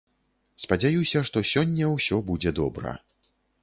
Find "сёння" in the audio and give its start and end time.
1.53-1.93